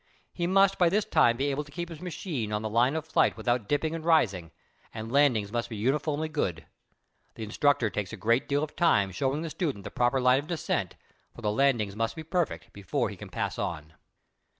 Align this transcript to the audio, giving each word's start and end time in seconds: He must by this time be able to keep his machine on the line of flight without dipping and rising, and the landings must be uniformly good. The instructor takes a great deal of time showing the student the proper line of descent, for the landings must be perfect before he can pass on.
He 0.33 0.47
must 0.47 0.79
by 0.79 0.89
this 0.89 1.05
time 1.05 1.37
be 1.37 1.51
able 1.51 1.63
to 1.63 1.71
keep 1.71 1.89
his 1.89 2.01
machine 2.01 2.51
on 2.51 2.63
the 2.63 2.69
line 2.71 2.95
of 2.95 3.05
flight 3.05 3.37
without 3.37 3.69
dipping 3.69 3.93
and 3.93 4.03
rising, 4.03 4.49
and 4.91 5.09
the 5.09 5.13
landings 5.13 5.51
must 5.51 5.69
be 5.69 5.75
uniformly 5.77 6.27
good. 6.27 6.65
The 7.35 7.43
instructor 7.43 7.91
takes 7.91 8.11
a 8.11 8.17
great 8.17 8.47
deal 8.49 8.63
of 8.63 8.75
time 8.75 9.11
showing 9.11 9.43
the 9.43 9.51
student 9.51 9.83
the 9.83 9.91
proper 9.91 10.19
line 10.19 10.39
of 10.39 10.47
descent, 10.47 10.95
for 11.35 11.43
the 11.43 11.51
landings 11.51 11.95
must 11.95 12.15
be 12.15 12.23
perfect 12.23 12.73
before 12.73 13.09
he 13.09 13.15
can 13.15 13.29
pass 13.29 13.59
on. 13.59 13.93